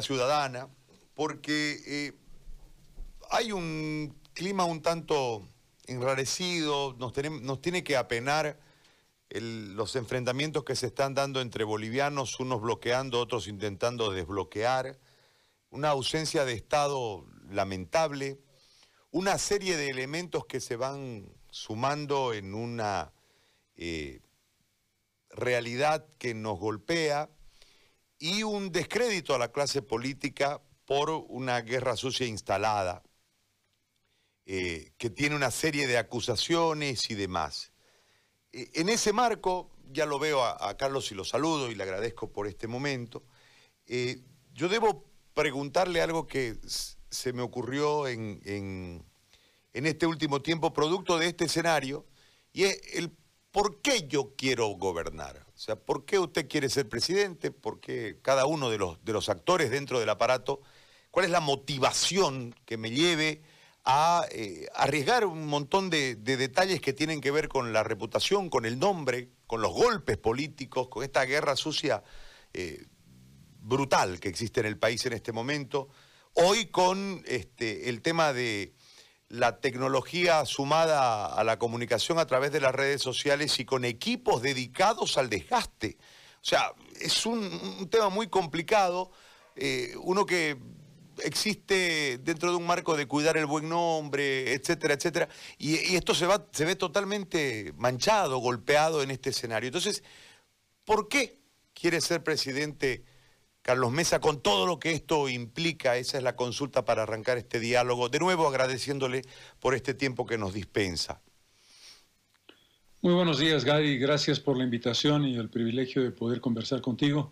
[0.00, 0.68] Ciudadana,
[1.14, 2.12] porque eh,
[3.30, 5.46] hay un clima un tanto
[5.86, 7.12] enrarecido, nos,
[7.60, 8.58] tiene que apenar
[9.30, 14.98] los enfrentamientos que se están dando entre bolivianos, unos bloqueando, otros intentando desbloquear,
[15.70, 18.38] una ausencia de Estado lamentable,
[19.10, 23.12] una serie de elementos que se van sumando en una
[23.76, 24.20] eh,
[25.30, 27.30] realidad que nos golpea
[28.22, 33.02] y un descrédito a la clase política por una guerra sucia instalada,
[34.46, 37.72] eh, que tiene una serie de acusaciones y demás.
[38.52, 42.30] Eh, en ese marco, ya lo veo a, Carlos y lo saludo y le agradezco
[42.30, 43.24] por este momento,
[43.86, 44.20] eh,
[44.52, 45.04] yo debo
[45.34, 46.60] preguntarle algo que
[47.10, 52.06] se me ocurrió en, en este último tiempo, producto de este escenario,
[52.52, 53.10] y es el
[53.52, 55.46] ¿por qué yo quiero gobernar?
[55.54, 57.52] O sea, ¿por qué usted quiere ser presidente?
[57.52, 60.60] ¿Por qué cada uno de los, de los actores dentro del aparato?
[61.10, 63.42] ¿Cuál es la motivación que me lleve
[63.84, 68.64] a eh, arriesgar un montón de, detalles que tienen que ver con la reputación, con
[68.64, 72.02] el nombre, con los golpes políticos, con esta guerra sucia
[72.54, 72.86] eh,
[73.60, 75.88] brutal que existe en el país en este momento?
[76.34, 78.72] Hoy con este, el tema de
[79.32, 84.42] la tecnología sumada a la comunicación a través de las redes sociales y con equipos
[84.42, 85.96] dedicados al desgaste.
[86.42, 89.10] O sea, es un, tema muy complicado,
[89.56, 90.58] eh, uno que
[91.24, 96.14] existe dentro de un marco de cuidar el buen nombre, etcétera, etcétera, y, y esto
[96.14, 99.68] se, va, se ve totalmente manchado, golpeado en este escenario.
[99.68, 100.04] Entonces,
[100.84, 101.38] ¿por qué
[101.72, 103.02] quiere ser presidente?
[103.62, 107.60] Carlos Mesa, con todo lo que esto implica, esa es la consulta para arrancar este
[107.60, 108.08] diálogo.
[108.08, 109.22] De nuevo agradeciéndole
[109.60, 111.22] por este tiempo que nos dispensa.
[113.02, 113.98] Muy buenos días, Gary.
[113.98, 117.30] Gracias por la invitación y el privilegio de poder conversar contigo.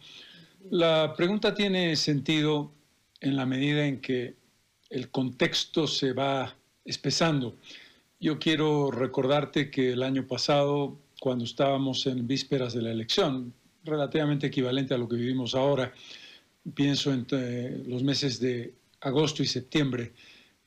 [0.70, 2.72] La pregunta tiene sentido
[3.20, 4.36] en la medida en que
[4.88, 7.56] el contexto se va espesando.
[8.18, 14.48] Yo quiero recordarte que el año pasado, cuando estábamos en vísperas de la elección, relativamente
[14.48, 15.92] equivalente a lo que vivimos ahora,
[16.74, 17.26] pienso en
[17.88, 20.12] los meses de agosto y septiembre,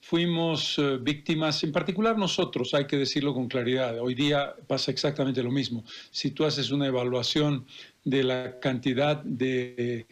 [0.04, 5.42] fuimos eh, víctimas, en particular nosotros, hay que decirlo con claridad, hoy día pasa exactamente
[5.42, 5.86] lo mismo.
[6.12, 7.66] Si tú haces una evaluación
[8.04, 10.06] de la cantidad de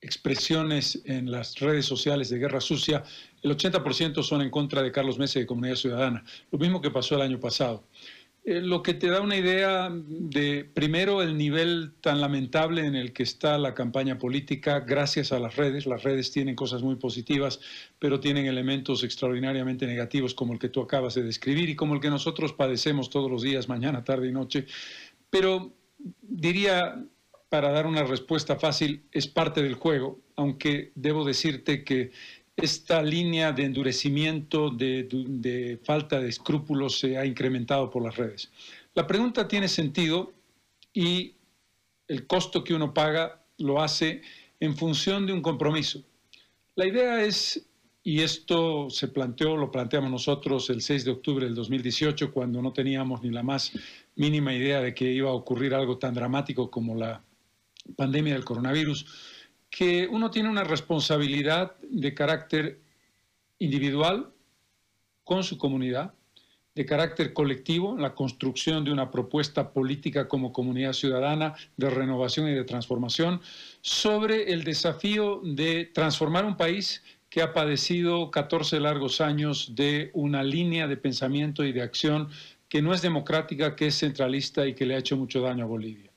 [0.00, 3.04] expresiones en las redes sociales de guerra sucia,
[3.42, 6.90] el 80% son en contra de Carlos Mesa y de Comunidad Ciudadana, lo mismo que
[6.90, 7.84] pasó el año pasado.
[8.46, 13.14] Eh, lo que te da una idea de, primero, el nivel tan lamentable en el
[13.14, 15.86] que está la campaña política gracias a las redes.
[15.86, 17.60] Las redes tienen cosas muy positivas,
[17.98, 22.00] pero tienen elementos extraordinariamente negativos como el que tú acabas de describir y como el
[22.00, 24.66] que nosotros padecemos todos los días, mañana, tarde y noche.
[25.30, 25.72] Pero
[26.20, 27.02] diría,
[27.48, 32.10] para dar una respuesta fácil, es parte del juego, aunque debo decirte que
[32.56, 38.50] esta línea de endurecimiento, de, falta de escrúpulos se ha incrementado por las redes.
[38.94, 40.32] La pregunta tiene sentido
[40.92, 41.34] y
[42.06, 44.22] el costo que uno paga lo hace
[44.60, 46.02] en función de un compromiso.
[46.76, 47.66] La idea es,
[48.04, 52.72] y esto se planteó, lo planteamos nosotros el 6 de octubre del 2018, cuando no
[52.72, 53.72] teníamos ni la más
[54.14, 57.22] mínima idea de que iba a ocurrir algo tan dramático como la
[57.96, 59.33] pandemia del coronavirus,
[59.74, 62.78] que uno tiene una responsabilidad de carácter
[63.58, 64.30] individual
[65.24, 66.14] con su comunidad,
[66.76, 72.52] de carácter colectivo, la construcción de una propuesta política como comunidad ciudadana de renovación y
[72.52, 73.40] de transformación,
[73.80, 80.44] sobre el desafío de transformar un país que ha padecido 14 largos años de una
[80.44, 82.28] línea de pensamiento y de acción
[82.68, 85.66] que no es democrática, que es centralista y que le ha hecho mucho daño a
[85.66, 86.13] Bolivia.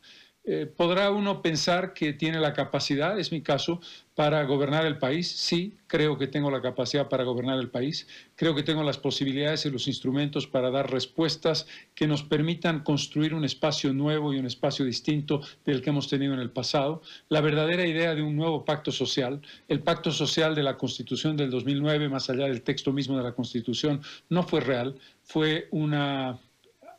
[0.50, 3.82] Eh, ¿Podrá uno pensar que tiene la capacidad, es mi caso,
[4.16, 5.30] para gobernar el país?
[5.30, 8.08] Sí, creo que tengo la capacidad para gobernar el país.
[8.38, 13.34] Creo que tengo las posibilidades y los instrumentos para dar respuestas que nos permitan construir
[13.34, 17.02] un espacio nuevo y un espacio distinto del que hemos tenido en el pasado.
[17.28, 21.50] La verdadera idea de un nuevo pacto social, el pacto social de la Constitución del
[21.50, 26.40] 2009, más allá del texto mismo de la Constitución, no fue real, fue una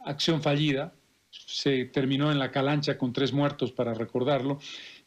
[0.05, 0.93] acción fallida,
[1.49, 4.59] se terminó en la calancha con tres muertos para recordarlo,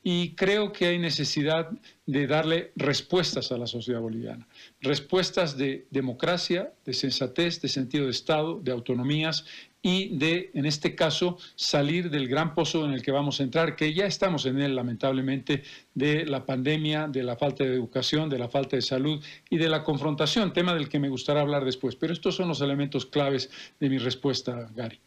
[0.03, 1.69] y creo que hay necesidad
[2.07, 4.47] de darle respuestas a la sociedad boliviana,
[4.81, 9.45] respuestas de democracia, de sensatez, de sentido de Estado, de autonomías
[9.83, 13.75] y de, en este caso, salir del gran pozo en el que vamos a entrar,
[13.75, 15.61] que ya estamos en él, lamentablemente,
[15.94, 19.69] de la pandemia, de la falta de educación, de la falta de salud y de
[19.69, 21.95] la confrontación, tema del que me gustaría hablar después.
[21.95, 24.99] Pero estos son los elementos claves de mi respuesta, Gary.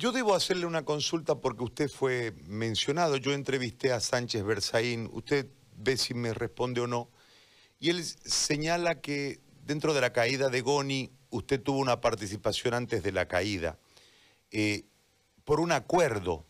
[0.00, 3.18] Yo debo hacerle una consulta porque usted fue mencionado.
[3.18, 5.10] Yo entrevisté a Sánchez Berzaín.
[5.12, 7.10] Usted ve si me responde o no.
[7.78, 13.02] Y él señala que dentro de la caída de Goni, usted tuvo una participación antes
[13.02, 13.78] de la caída,
[14.50, 14.86] eh,
[15.44, 16.46] por un acuerdo.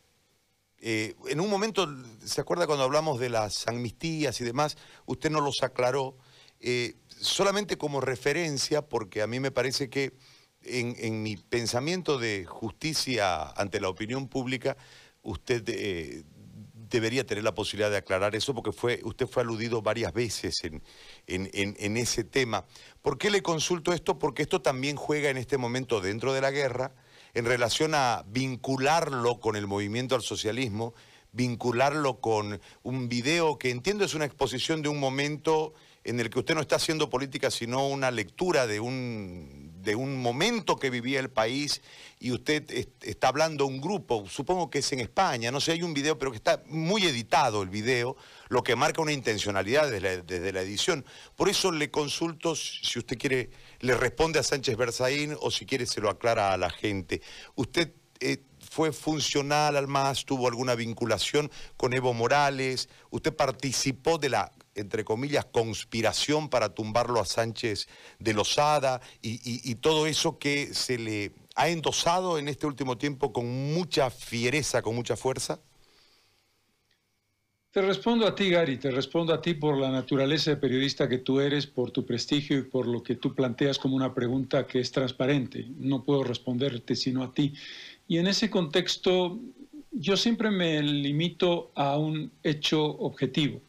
[0.78, 1.88] Eh, en un momento,
[2.24, 4.76] ¿se acuerda cuando hablamos de las amnistías y demás?
[5.06, 6.16] Usted no los aclaró,
[6.60, 10.12] eh, solamente como referencia, porque a mí me parece que
[10.64, 14.76] en, mi pensamiento de justicia ante la opinión pública,
[15.22, 15.62] usted
[16.90, 18.70] debería tener la posibilidad de aclarar eso porque
[19.04, 22.64] usted fue aludido varias veces en, ese tema.
[23.00, 24.18] ¿Por qué le consulto esto?
[24.18, 26.92] Porque esto también juega en este momento dentro de la guerra
[27.32, 30.94] en relación a vincularlo con el movimiento al socialismo,
[31.32, 36.40] vincularlo con un video que entiendo es una exposición de un momento en el que
[36.40, 41.20] usted no está haciendo política, sino una lectura de un, de un momento que vivía
[41.20, 41.82] el país
[42.18, 42.64] y usted
[43.00, 46.18] está hablando a un grupo, supongo que es en España, no sé, hay un video,
[46.18, 48.16] pero que está muy editado el video,
[48.48, 51.04] lo que marca una intencionalidad desde la, edición.
[51.36, 53.50] Por eso le consulto si usted quiere,
[53.80, 57.22] le responde a Sánchez Berzaín o si quiere se lo aclara a la gente.
[57.54, 62.90] ¿Usted eh, fue funcional al MAS, tuvo alguna vinculación con Evo Morales?
[63.10, 67.88] ¿Usted participó de la entre comillas, conspiración para tumbarlo a Sánchez
[68.18, 69.40] de Lozada y,
[69.70, 74.82] y, todo eso que se le ha endosado en este último tiempo con mucha fiereza,
[74.82, 75.60] con mucha fuerza?
[77.72, 81.18] Te respondo a ti, Gary, te respondo a ti por la naturaleza de periodista que
[81.18, 84.80] tú eres, por tu prestigio y por lo que tú planteas como una pregunta que
[84.80, 85.66] es transparente.
[85.78, 87.54] No puedo responderte sino a ti.
[88.08, 89.38] Y en ese contexto,
[89.92, 93.60] yo siempre me limito a un hecho objetivo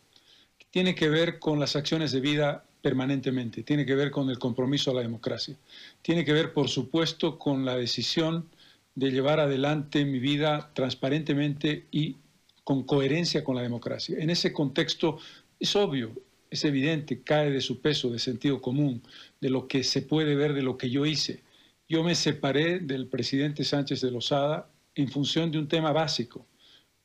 [0.71, 4.91] tiene que ver con las acciones de vida permanentemente, tiene que ver con el compromiso
[4.91, 5.55] a la democracia,
[6.01, 8.49] tiene que ver, por supuesto, con la decisión
[8.95, 12.17] de llevar adelante mi vida transparentemente y
[12.63, 14.17] con coherencia con la democracia.
[14.19, 15.19] En ese contexto
[15.59, 16.11] es obvio,
[16.49, 19.01] es evidente, cae de su peso, de sentido común,
[19.39, 21.41] de lo que se puede ver de lo que yo hice.
[21.87, 26.45] Yo me separé del presidente Sánchez de Lozada en función de un tema básico,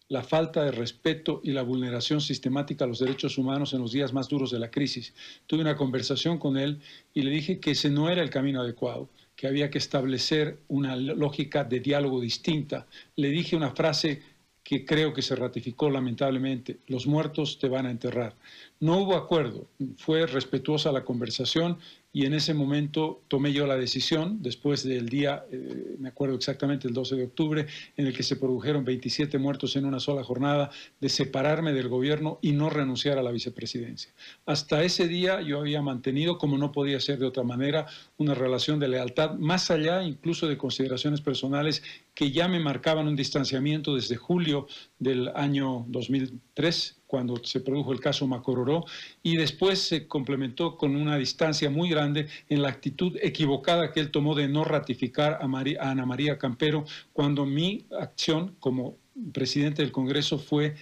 [0.09, 4.13] la falta de respeto y la vulneración sistemática a los derechos humanos en los días
[4.13, 5.15] más duros de la crisis.
[5.47, 6.81] Tuve una conversación con él
[7.13, 10.97] y le dije que ese no era el camino adecuado, que había que establecer una
[10.97, 12.87] lógica de diálogo distinta.
[13.17, 14.23] Le dije una frase
[14.63, 18.35] que creo que se ratificó lamentablemente, los muertos te van a enterrar.
[18.79, 21.79] No hubo acuerdo, fue respetuosa la conversación
[22.13, 26.87] y en ese momento tomé yo la decisión, después del día, eh, me acuerdo exactamente,
[26.87, 30.71] el 12 de octubre, en el que se produjeron 27 muertos en una sola jornada,
[31.01, 34.13] de separarme del gobierno y no renunciar a la vicepresidencia.
[34.45, 37.87] Hasta ese día yo había mantenido, como no podía ser de otra manera,
[38.19, 41.83] una relación de lealtad, más allá incluso de consideraciones personales
[42.15, 44.67] que ya me marcaban un distanciamiento desde julio
[44.99, 48.85] del año 2003 cuando se produjo el caso Macororó,
[49.23, 54.11] y después se complementó con una distancia muy grande en la actitud equivocada que él
[54.11, 58.99] tomó de no ratificar a, Ana María Campero, cuando mi acción como
[59.33, 60.75] presidente del Congreso fue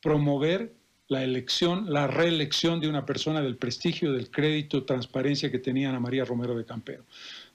[0.00, 0.74] promover
[1.08, 6.00] la elección, la reelección de una persona del prestigio, del crédito, transparencia que tenía Ana
[6.00, 7.04] María Romero de Campero.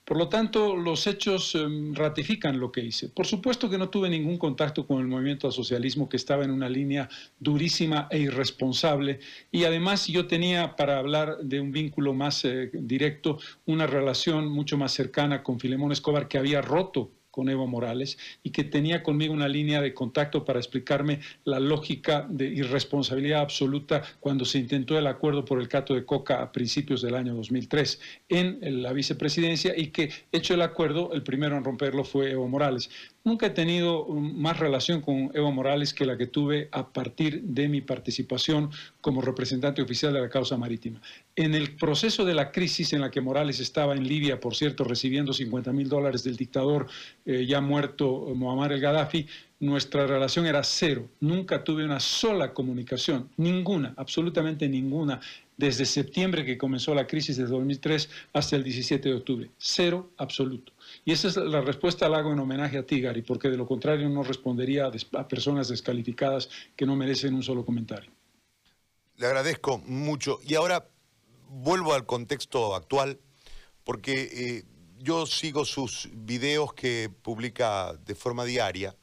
[0.07, 3.09] Por lo tanto, los hechos em, ratifican lo que hice.
[3.09, 6.51] Por supuesto que no tuve ningún contacto con el movimiento al socialismo que estaba en
[6.51, 7.09] una línea
[7.41, 9.19] durísima e irresponsable
[9.51, 14.77] y además yo tenía, para hablar de un vínculo más eh, directo, una relación mucho
[14.77, 19.31] más cercana con Filemón Escobar que había roto con Evo Morales y que tenía conmigo
[19.31, 25.05] una línea de contacto para explicarme la lógica de irresponsabilidad absoluta cuando se intentó el
[25.05, 29.91] acuerdo por el Cato de Coca a principios del año 2003 en la vicepresidencia y
[29.91, 32.89] que, hecho el acuerdo, el primero en romperlo fue Evo Morales.
[33.27, 37.41] Nunca he tenido um, más relación con Evo Morales que la que tuve a partir
[37.41, 38.69] de mi participación
[39.01, 41.01] como representante oficial de la causa marítima.
[41.35, 44.85] En el proceso de la crisis en la que Morales estaba en Libia, por cierto,
[44.85, 46.87] recibiendo 50 mil dólares del dictador
[47.25, 49.27] eh, ya muerto Muammar el Gaddafi,
[49.59, 51.09] nuestra relación era cero.
[51.19, 55.19] Nunca tuve una sola comunicación, ninguna, absolutamente ninguna,
[55.57, 59.49] desde septiembre que comenzó la crisis de 2003 hasta el 17 de octubre.
[59.57, 60.71] Cero absoluto.
[61.07, 63.65] Y esa es la respuesta la hago en homenaje a ti, Gary, porque de lo
[63.65, 68.11] contrario no respondería a personas descalificadas que no merecen un solo comentario.
[69.15, 70.39] Le agradezco mucho.
[70.43, 70.89] Y ahora
[71.47, 73.21] vuelvo al contexto actual,
[73.85, 74.63] porque eh,
[74.99, 78.93] yo sigo sus videos que publica de forma diaria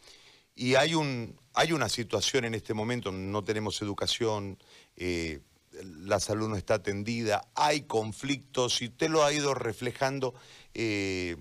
[0.55, 4.59] y hay, un, hay una situación en este momento, no tenemos educación,
[4.95, 5.41] eh,
[5.73, 10.35] la salud no está atendida, hay conflictos y usted lo ha ido reflejando.
[10.75, 11.39] Eh,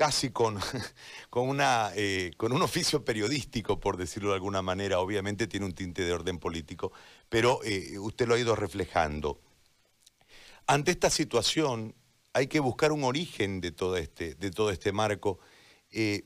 [0.00, 0.58] casi con,
[1.28, 4.98] con, una, eh, con un oficio periodístico, por decirlo de alguna manera.
[4.98, 6.90] Obviamente tiene un tinte de orden político,
[7.28, 9.42] pero eh, usted lo ha ido reflejando.
[10.66, 11.94] Ante esta situación
[12.32, 15.38] hay que buscar un origen de todo este, de todo este marco.
[15.90, 16.24] Eh,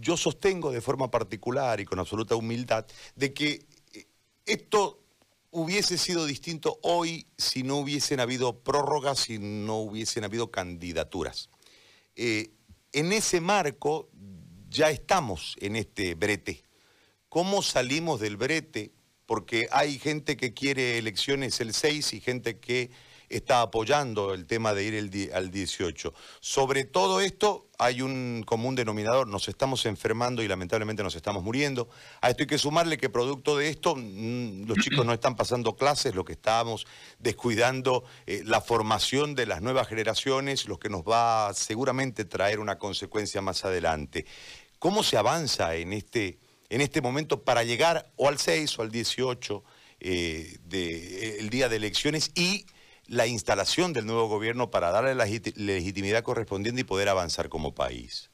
[0.00, 3.64] yo sostengo de forma particular y con absoluta humildad de que
[4.44, 4.98] esto
[5.52, 11.48] hubiese sido distinto hoy si no hubiesen habido prórrogas, si no hubiesen habido candidaturas.
[12.16, 12.50] Eh,
[12.92, 14.10] en ese marco
[14.68, 16.62] ya estamos en este brete.
[17.28, 18.92] ¿Cómo salimos del brete?
[19.26, 22.90] Porque hay gente que quiere elecciones el 6 y gente que
[23.30, 26.12] está apoyando el tema de ir al 18.
[26.40, 31.88] Sobre todo esto hay un común denominador, nos estamos enfermando y lamentablemente nos estamos muriendo.
[32.20, 35.76] A esto hay que sumarle que producto de esto mm, los chicos no están pasando
[35.76, 36.86] clases, lo que estamos
[37.20, 42.58] descuidando eh, la formación de las nuevas generaciones, lo que nos va a seguramente traer
[42.58, 44.26] una consecuencia más adelante.
[44.80, 48.90] ¿Cómo se avanza en este, en este momento para llegar o al 6 o al
[48.90, 49.62] 18
[50.00, 52.66] eh, del día de elecciones y
[53.10, 58.30] la instalación del nuevo gobierno para darle la legitimidad correspondiente y poder avanzar como país.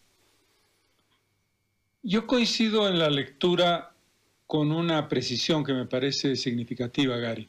[2.03, 3.95] Yo coincido en la lectura
[4.47, 7.49] con una precisión que me parece significativa, Gary.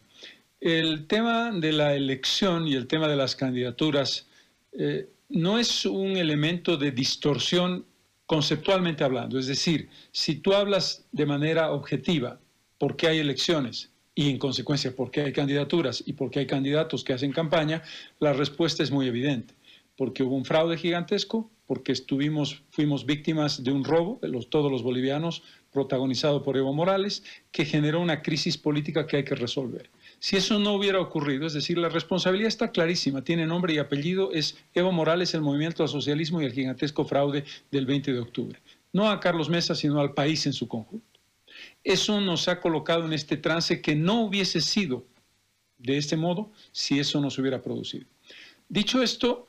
[0.61, 4.27] El tema de la elección y el tema de las candidaturas
[4.71, 7.85] eh, no es un elemento de distorsión
[8.25, 9.37] conceptualmente hablando.
[9.37, 12.39] Es decir, si tú hablas de manera objetiva,
[12.77, 13.91] ¿por qué hay elecciones?
[14.17, 17.83] Y en consecuencia porque hay candidaturas y porque hay candidatos que hacen campaña,
[18.19, 19.53] la respuesta es muy evidente.
[19.95, 24.71] Porque hubo un fraude gigantesco, porque estuvimos, fuimos víctimas de un robo, de los, todos
[24.71, 29.91] los bolivianos, protagonizado por Evo Morales, que generó una crisis política que hay que resolver.
[30.17, 34.31] Si eso no hubiera ocurrido, es decir, la responsabilidad está clarísima, tiene nombre y apellido,
[34.31, 38.59] es Evo Morales, el movimiento al socialismo y el gigantesco fraude del 20 de octubre.
[38.93, 41.16] No a Carlos Mesa, sino al país en su conjunto.
[41.87, 45.05] Eso nos ha colocado en este trance que no hubiese sido
[45.77, 48.05] de este modo si eso no se hubiera producido.
[48.67, 49.47] Dicho esto,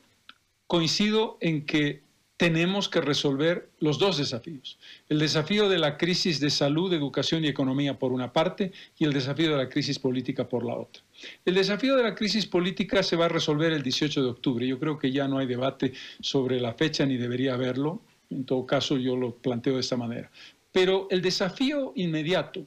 [0.65, 2.01] coincido en que
[2.37, 4.79] tenemos que resolver los dos desafíos.
[5.09, 9.11] El desafío de la crisis de salud, educación y economía por una parte y el
[9.11, 11.03] desafío de la crisis política por la otra.
[11.43, 14.65] El desafío de la crisis política se va a resolver el 18 de octubre.
[14.65, 15.91] Yo creo que ya no hay debate
[16.21, 18.01] sobre la fecha ni debería haberlo.
[18.29, 20.31] En todo caso, yo lo planteo de esta manera.
[20.79, 22.65] Pero el desafío inmediato,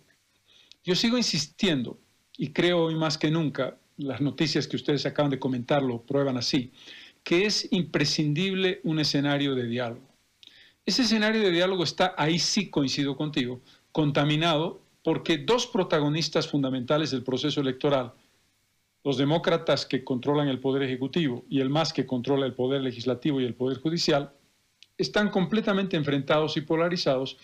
[0.85, 1.99] yo sigo insistiendo,
[2.37, 6.37] y creo hoy más que nunca, las noticias que ustedes acaban de comentar lo prueban
[6.37, 6.73] así,
[7.25, 10.07] que es imprescindible un escenario de diálogo.
[10.85, 17.23] Ese escenario de diálogo está, ahí sí coincido contigo, contaminado porque dos protagonistas fundamentales del
[17.23, 18.12] proceso electoral,
[19.04, 23.40] los demócratas que controlan el poder ejecutivo y el MAS que controla el poder legislativo
[23.40, 24.35] y el poder judicial,
[24.99, 27.38] están completamente enfrentados y polarizados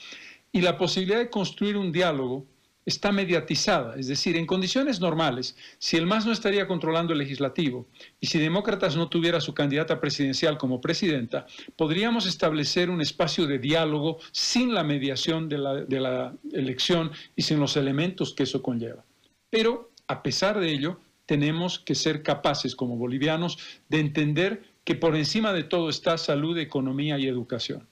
[0.52, 2.46] y la posibilidad de construir un diálogo
[2.88, 7.86] está mediatizada, es decir, en condiciones normales, si el MAS no estaría controlando el legislativo
[8.18, 13.58] y si Demócratas no tuviera su candidata presidencial como presidenta, podríamos establecer un espacio de
[13.58, 19.04] diálogo sin la mediación de la, elección y sin los elementos que eso conlleva.
[19.50, 23.58] Pero, a pesar de ello, tenemos que ser capaces como bolivianos
[23.90, 27.86] de entender que por encima de todo está salud, economía y educación.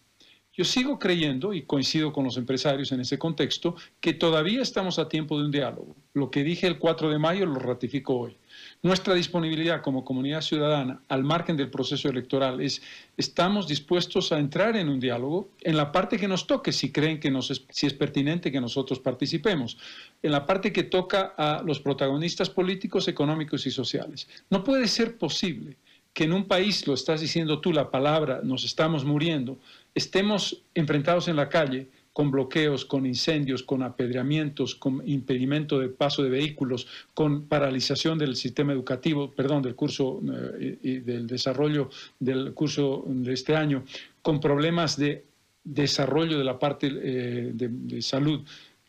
[0.56, 5.06] Yo sigo creyendo, y coincido con los empresarios en ese contexto, que todavía estamos a
[5.06, 5.94] tiempo de un diálogo.
[6.14, 8.38] Lo que dije el 4 de mayo lo ratifico hoy.
[8.82, 12.80] Nuestra disponibilidad como comunidad ciudadana, al margen del proceso electoral, es
[13.18, 17.20] estamos dispuestos a entrar en un diálogo en la parte que nos toque, si creen
[17.20, 19.76] que nos es, si es pertinente que nosotros participemos,
[20.22, 24.26] en la parte que toca a los protagonistas políticos, económicos y sociales.
[24.48, 25.76] No puede ser posible
[26.14, 29.58] que en un país, lo estás diciendo tú, la palabra, nos estamos muriendo,
[29.96, 36.22] estemos enfrentados en la calle con bloqueos, con incendios, con apedreamientos, con impedimento de paso
[36.22, 40.20] de vehículos, con paralización del sistema educativo, perdón, del curso
[40.60, 43.84] eh, y del desarrollo del curso de este año,
[44.20, 45.24] con problemas de
[45.64, 48.46] desarrollo de la parte eh, de, salud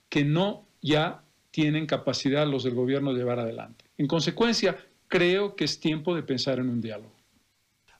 [0.09, 3.85] que no ya tienen capacidad los del gobierno de llevar adelante.
[3.97, 7.13] En consecuencia, creo que es tiempo de pensar en un diálogo.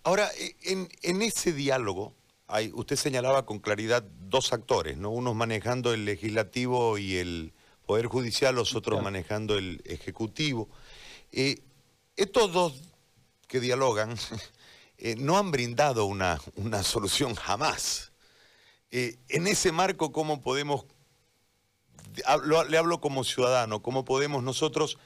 [0.04, 0.30] Ahora,
[0.64, 2.17] en ese diálogo,
[2.74, 5.10] usted señalaba con claridad dos actores, ¿no?
[5.10, 7.54] Unos manejando el legislativo y el
[7.86, 10.70] Poder Judicial, los otros manejando el Ejecutivo.
[11.32, 11.62] Eh,
[12.16, 12.74] estos dos
[13.48, 14.18] que dialogan
[14.98, 18.12] eh, no han brindado una, una solución jamás.
[18.92, 20.86] Eh, en ese marco, ¿cómo podemos,
[22.68, 24.98] le hablo como ciudadano, cómo podemos nosotros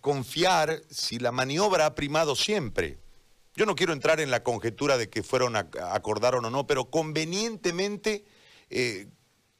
[0.00, 2.98] confiar si la maniobra ha primado siempre?
[3.58, 6.90] Yo no quiero entrar en la conjetura de que fueron a, acordaron o no, pero
[6.90, 8.24] convenientemente
[8.70, 9.08] eh,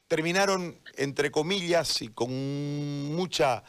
[0.07, 3.63] terminaron, entre comillas, y con mucha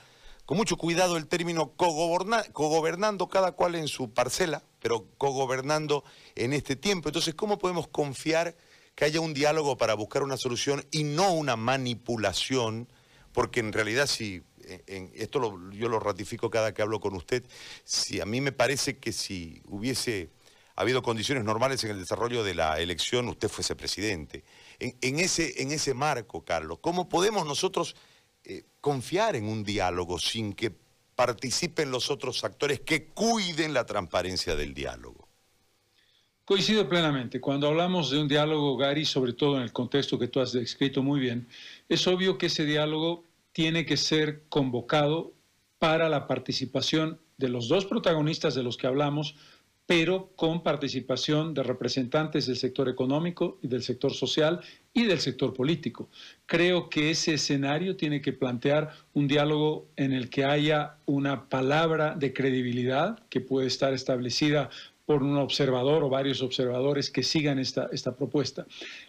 [0.47, 6.75] con mucho cuidado el término cogobernando cada cual en su parcela, pero cogobernando en este
[6.75, 7.09] tiempo.
[7.09, 8.57] Entonces, ¿cómo podemos confiar
[8.97, 12.89] que haya un diálogo para buscar una solución y no una manipulación?
[13.33, 14.43] Porque en realidad si
[14.87, 17.45] esto yo lo ratifico cada que hablo con usted,
[17.85, 20.31] si a mí me parece que si hubiese
[20.77, 24.45] habido condiciones normales en el desarrollo de la elección, usted fuese presidente.
[24.79, 27.97] En, ese, en ese marco, Carlos, ¿cómo podemos nosotros
[28.45, 30.73] eh, confiar en un diálogo sin que
[31.21, 35.29] participen los otros actores que cuiden la transparencia del diálogo.
[36.47, 37.43] Coincido plenamente.
[37.43, 41.03] Cuando hablamos de un diálogo, Gary, sobre todo en el contexto que tú has descrito
[41.03, 41.47] muy bien,
[41.91, 45.35] es obvio que ese diálogo tiene que ser convocado
[45.79, 49.35] para la participación de los dos protagonistas de los que hablamos,
[49.87, 54.61] pero con participación de representantes del sector económico y del sector social
[54.93, 56.11] y del sector político.
[56.47, 62.15] Creo que ese escenario tiene que plantear un diálogo en el que haya una palabra
[62.15, 64.71] de credibilidad que puede estar establecida
[65.11, 68.65] por un observador o varios observadores que sigan esta, esta propuesta.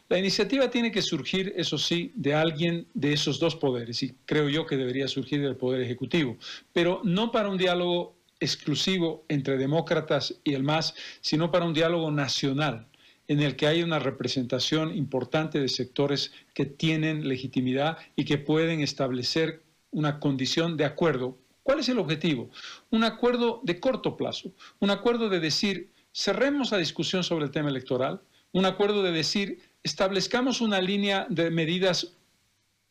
[0.10, 4.50] La iniciativa tiene que surgir, eso sí, de alguien de esos dos poderes, y creo
[4.50, 6.38] yo que debería surgir del Poder Ejecutivo,
[6.74, 12.10] pero no para un diálogo exclusivo entre demócratas y el MAS, sino para un diálogo
[12.10, 12.88] nacional
[13.27, 18.79] en el que hay una representación importante de sectores que tienen legitimidad y que pueden
[18.79, 21.38] establecer una condición de acuerdo.
[21.63, 22.50] ¿Cuál es el objetivo?
[22.89, 27.70] Un acuerdo de corto plazo, un acuerdo de decir, cerremos la discusión sobre el tema
[27.70, 32.18] electoral, un acuerdo de decir, establezcamos una línea de medidas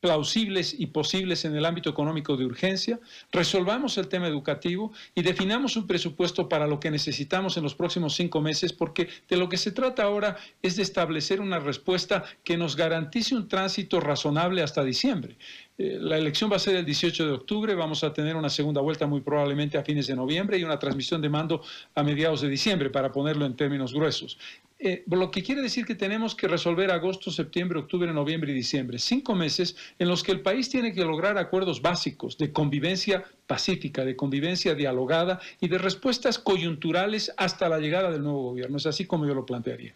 [0.00, 2.98] plausibles y posibles en el ámbito económico de urgencia,
[3.30, 8.14] resolvamos el tema educativo y definamos un presupuesto para lo que necesitamos en los próximos
[8.14, 12.56] cinco meses, porque de lo que se trata ahora es de establecer una respuesta que
[12.56, 15.36] nos garantice un tránsito razonable hasta diciembre.
[15.76, 18.80] Eh, la elección va a ser el 18 de octubre, vamos a tener una segunda
[18.80, 21.62] vuelta muy probablemente a fines de noviembre y una transmisión de mando
[21.94, 24.38] a mediados de diciembre, para ponerlo en términos gruesos.
[24.82, 28.98] Eh, lo que quiere decir que tenemos que resolver agosto, septiembre, octubre, noviembre y diciembre.
[28.98, 34.06] Cinco meses en los que el país tiene que lograr acuerdos básicos de convivencia pacífica,
[34.06, 38.78] de convivencia dialogada y de respuestas coyunturales hasta la llegada del nuevo gobierno.
[38.78, 39.94] Es así como yo lo plantearía.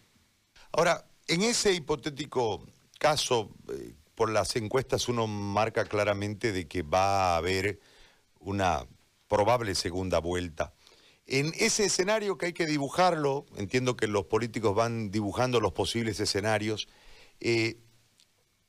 [0.71, 2.67] Ahora, en ese hipotético
[2.99, 7.79] caso, eh, por las encuestas uno marca claramente de que va a haber
[8.39, 8.85] una
[9.27, 10.73] probable segunda vuelta.
[11.27, 16.19] En ese escenario que hay que dibujarlo, entiendo que los políticos van dibujando los posibles
[16.19, 16.87] escenarios,
[17.39, 17.79] eh,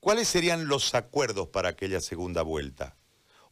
[0.01, 2.97] ¿cuáles serían los acuerdos para aquella segunda vuelta?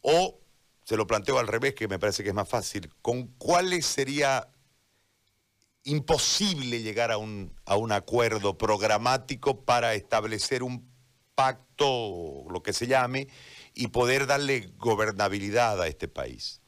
[0.01, 0.39] O,
[0.83, 4.49] se lo planteo al revés, que me parece que es más fácil, ¿con cuáles sería
[5.83, 10.89] imposible llegar a un, a un acuerdo programático para establecer un
[11.35, 13.27] pacto, lo que se llame,
[13.75, 16.61] y poder darle gobernabilidad a este país?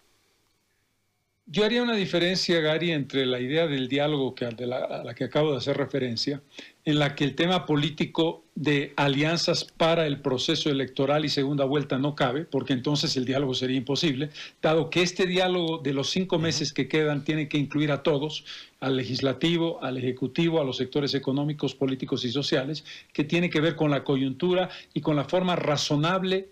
[1.49, 5.51] Yo haría una diferencia, Gary, entre la idea del diálogo que, a la que acabo
[5.51, 6.41] de hacer referencia,
[6.83, 11.97] en la que el tema político de alianzas para el proceso electoral y segunda vuelta
[11.99, 14.29] no cabe, porque entonces el diálogo sería imposible,
[14.61, 18.43] dado que este diálogo de los cinco meses que quedan tiene que incluir a todos,
[18.81, 22.83] al legislativo, al ejecutivo, a los sectores económicos, políticos y sociales,
[23.13, 26.49] que tiene que ver con la coyuntura y con la forma razonable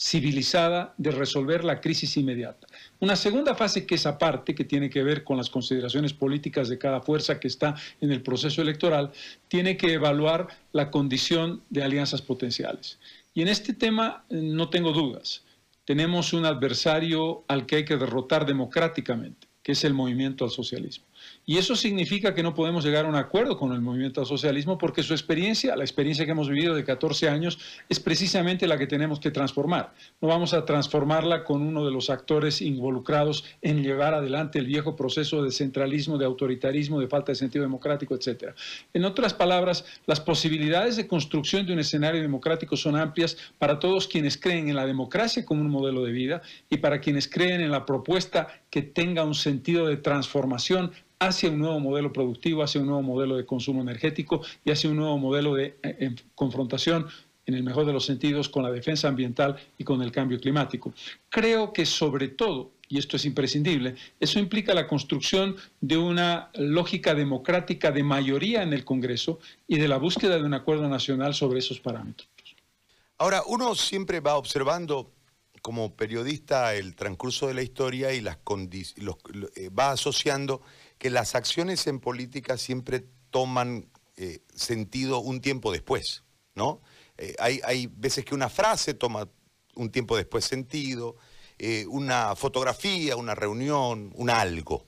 [0.00, 2.66] civilizada de resolver la crisis inmediata.
[3.00, 6.78] Una segunda fase que es aparte, que tiene que ver con las consideraciones políticas de
[6.78, 9.12] cada fuerza que está en el proceso electoral,
[9.48, 12.98] tiene que evaluar la condición de alianzas potenciales.
[13.34, 15.44] Y en este tema eh, no tengo dudas.
[15.84, 21.04] Tenemos un adversario al que hay que derrotar democráticamente, que es el movimiento al socialismo.
[21.46, 24.78] Y eso significa que no podemos llegar a un acuerdo con el movimiento al socialismo
[24.78, 28.86] porque su experiencia, la experiencia que hemos vivido de 14 años, es precisamente la que
[28.86, 29.92] tenemos que transformar.
[30.20, 34.96] No vamos a transformarla con uno de los actores involucrados en llevar adelante el viejo
[34.96, 38.54] proceso de centralismo, de autoritarismo, de falta de sentido democrático, etc.
[38.94, 44.06] En otras palabras, las posibilidades de construcción de un escenario democrático son amplias para todos
[44.06, 47.70] quienes creen en la democracia como un modelo de vida y para quienes creen en
[47.70, 52.88] la propuesta que tenga un sentido de transformación hacia un nuevo modelo productivo, hacia un
[52.88, 57.06] nuevo modelo de consumo energético y hacia un nuevo modelo de eh, confrontación
[57.46, 60.94] en el mejor de los sentidos, con la defensa ambiental y con el cambio climático.
[61.28, 67.14] Creo que sobre todo, y esto es imprescindible, eso implica la construcción de una lógica
[67.14, 71.58] democrática de mayoría en el Congreso y de la búsqueda de un acuerdo nacional sobre
[71.58, 72.28] esos parámetros.
[73.18, 75.12] Ahora, uno siempre va observando
[75.60, 78.38] como periodista el transcurso de la historia y las
[78.96, 79.16] los,
[79.56, 80.62] eh, va asociando
[81.00, 86.82] que las acciones en política siempre toman eh, sentido un tiempo después, ¿no?
[87.16, 89.26] Eh, hay, hay, veces que una frase toma
[89.76, 91.16] un tiempo después sentido,
[91.88, 94.86] una fotografía, una reunión, un algo.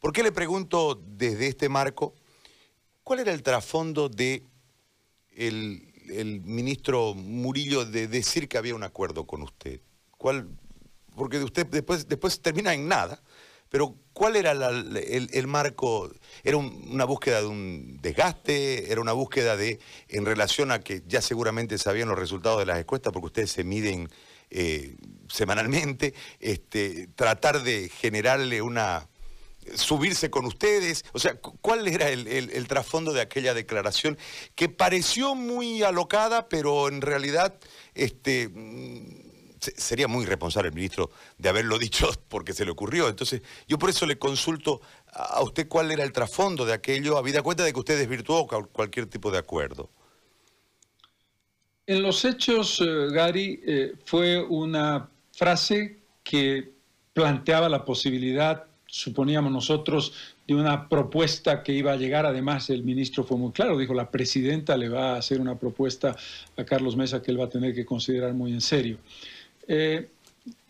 [0.00, 2.14] ¿Por qué le pregunto desde este marco
[3.02, 4.42] cuál era el trasfondo de
[5.32, 9.80] el, el ministro Murillo de decir que había un acuerdo con usted?
[11.14, 13.22] porque usted después, después termina en nada,
[13.74, 16.08] pero ¿cuál era el, marco?
[16.44, 18.92] ¿Era una búsqueda de un desgaste?
[18.92, 22.78] ¿Era una búsqueda de, en relación a que ya seguramente sabían los resultados de las
[22.78, 24.08] encuestas porque ustedes se miden
[24.50, 24.94] eh,
[25.28, 29.08] semanalmente, este, tratar de generarle una,
[29.74, 31.04] subirse con ustedes?
[31.12, 34.16] O sea, ¿cuál era el, el, trasfondo de aquella declaración
[34.54, 37.58] que pareció muy alocada, pero en realidad
[37.96, 38.50] este,
[39.76, 43.08] sería muy irresponsable el ministro de haberlo dicho porque se le ocurrió.
[43.08, 44.80] Entonces, yo por eso le consulto
[45.12, 49.06] a usted cuál era el trasfondo de aquello, habida cuenta de que usted desvirtuó cualquier
[49.06, 49.90] tipo de acuerdo.
[51.86, 56.72] En los hechos, eh, Gary, eh, fue una frase que
[57.12, 62.26] planteaba la posibilidad, suponíamos nosotros, de una propuesta que iba a llegar.
[62.26, 66.16] Además, el ministro fue muy claro, dijo, la presidenta le va a hacer una propuesta
[66.56, 68.98] a Carlos Mesa que él va a tener que considerar muy en serio.
[69.68, 70.08] Eh,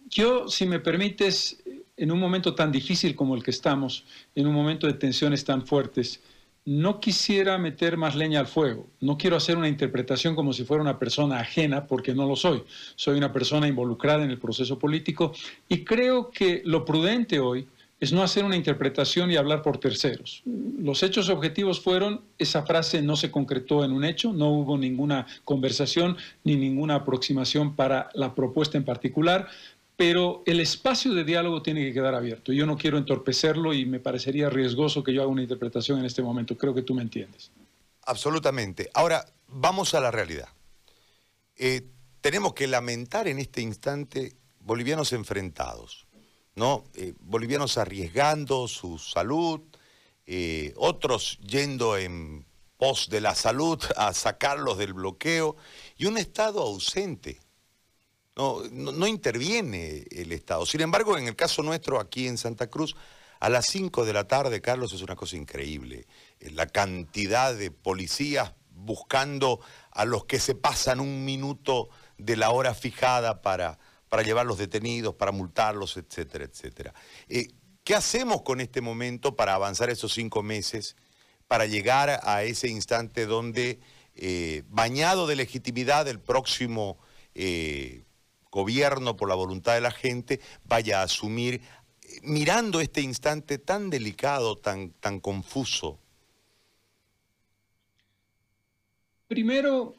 [0.08, 1.62] yo, si me permites,
[1.96, 4.04] en un momento tan difícil como el que estamos,
[4.34, 6.20] en un momento de tensiones tan fuertes,
[6.66, 8.86] no quisiera meter más leña al fuego.
[9.00, 12.62] No quiero hacer una interpretación como si fuera una persona ajena, porque no lo soy.
[12.96, 15.32] Soy una persona involucrada en el proceso político
[15.68, 17.66] y creo que lo prudente hoy
[18.04, 20.42] es no hacer una interpretación y hablar por terceros.
[20.44, 25.26] Los hechos objetivos fueron, esa frase no se concretó en un hecho, no hubo ninguna
[25.44, 29.48] conversación ni ninguna aproximación para la propuesta en particular,
[29.96, 32.52] pero el espacio de diálogo tiene que quedar abierto.
[32.52, 36.20] Yo no quiero entorpecerlo y me parecería riesgoso que yo haga una interpretación en este
[36.20, 36.58] momento.
[36.58, 37.52] Creo que tú me entiendes.
[38.02, 38.90] Absolutamente.
[38.92, 40.48] Ahora, vamos a la realidad.
[41.56, 41.86] Eh,
[42.20, 46.06] tenemos que lamentar en este instante bolivianos enfrentados
[46.54, 46.84] ¿no?
[46.94, 49.60] Eh, bolivianos arriesgando su salud,
[50.26, 55.56] eh, otros yendo en pos de la salud a sacarlos del bloqueo
[55.96, 57.40] y un Estado ausente.
[58.36, 60.66] No, no, interviene el Estado.
[60.66, 62.96] Sin embargo, en el caso nuestro aquí en Santa Cruz,
[63.38, 66.06] a las 5 de la tarde, Carlos, es una cosa increíble.
[66.40, 69.60] Eh, la cantidad de policías buscando
[69.92, 73.78] a los que se pasan un minuto de la hora fijada para,
[74.14, 76.94] para llevar los detenidos, para multarlos, etcétera, etcétera.
[77.28, 77.48] Eh,
[77.82, 80.94] ¿Qué hacemos con este momento para avanzar esos cinco meses,
[81.48, 83.80] para llegar a ese instante donde,
[84.14, 86.96] eh, bañado de legitimidad del próximo
[87.34, 88.04] eh,
[88.52, 91.62] gobierno por la voluntad de la gente, vaya a asumir,
[92.22, 95.98] mirando este instante tan delicado, tan, tan confuso?
[99.26, 99.96] Primero,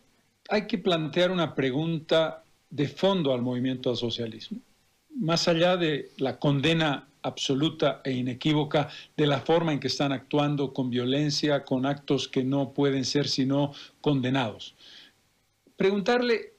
[0.48, 2.45] hay que plantear una pregunta
[2.76, 4.60] de fondo al movimiento al socialismo,
[5.16, 10.74] más allá de la condena absoluta e inequívoca de la forma en que están actuando
[10.74, 14.76] con violencia, con actos que no pueden ser sino condenados.
[15.78, 16.54] Preguntarle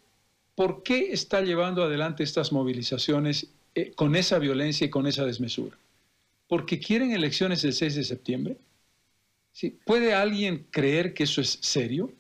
[0.55, 5.77] por qué está llevando adelante estas movilizaciones eh, con esa violencia y con esa desmesura.
[6.49, 8.57] ¿Porque quieren elecciones el 6 de septiembre?
[9.53, 9.79] ¿Sí?
[9.85, 12.11] ¿Puede alguien creer que eso es serio?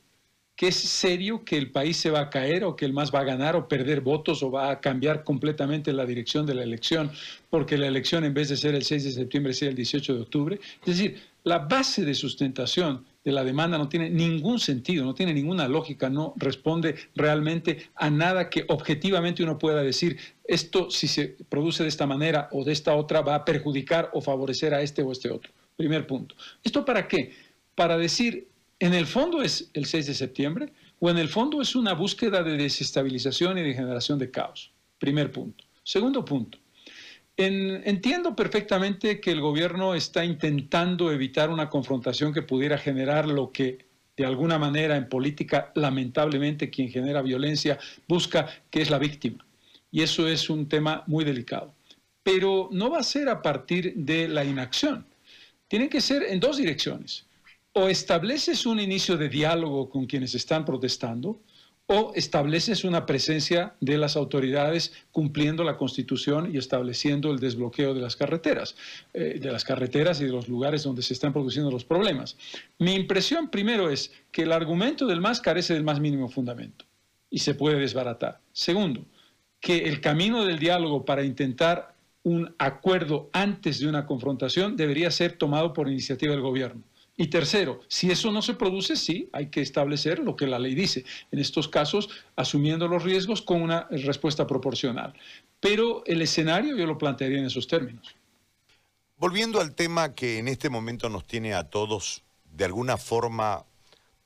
[0.56, 3.20] Que es serio que el país se va a caer o que el MAS va
[3.20, 7.12] a ganar o perder votos o va a cambiar completamente la dirección de la elección
[7.50, 10.20] porque la elección en vez de ser el 6 de septiembre sea el 18 de
[10.20, 10.60] octubre.
[10.80, 15.34] Es decir, la base de sustentación de la demanda no tiene ningún sentido, no tiene
[15.34, 21.36] ninguna lógica, no responde realmente a nada que objetivamente uno pueda decir, esto si se
[21.48, 25.02] produce de esta manera o de esta otra va a perjudicar o favorecer a este
[25.02, 25.52] o este otro.
[25.76, 26.34] Primer punto.
[26.64, 27.32] ¿Esto para qué?
[27.74, 31.74] Para decir, en el fondo es el 6 de septiembre o en el fondo es
[31.74, 34.72] una búsqueda de desestabilización y de generación de caos.
[34.98, 35.64] Primer punto.
[35.82, 36.58] Segundo punto.
[37.36, 43.84] entiendo perfectamente que el gobierno está intentando evitar una confrontación que pudiera generar lo que
[44.16, 49.44] de alguna manera en política lamentablemente quien genera violencia busca que es la víctima.
[49.90, 51.74] Y eso es un tema muy delicado.
[52.22, 55.06] Pero no va a ser a partir de la inacción.
[55.68, 57.26] Tiene que ser en dos direcciones
[57.78, 61.42] o estableces un inicio de diálogo con quienes están protestando,
[61.84, 68.00] o estableces una presencia de las autoridades cumpliendo la Constitución y estableciendo el desbloqueo de
[68.00, 68.76] las carreteras,
[69.12, 72.38] eh, de las carreteras y de los lugares donde se están produciendo los problemas.
[72.78, 76.86] Mi impresión primero es que el argumento del MAS carece del más mínimo fundamento
[77.28, 78.40] y se puede desbaratar.
[78.54, 79.04] Segundo,
[79.60, 85.32] que el camino del diálogo para intentar un acuerdo antes de una confrontación debería ser
[85.32, 86.82] tomado por iniciativa del gobierno.
[87.16, 90.74] Y tercero, si eso no se produce, sí, hay que establecer lo que la ley
[90.74, 91.04] dice.
[91.32, 95.14] En estos casos, asumiendo los riesgos con una respuesta proporcional.
[95.58, 98.14] Pero el escenario yo lo plantearía en esos términos.
[99.16, 103.64] Volviendo al tema que en este momento nos tiene a todos de alguna forma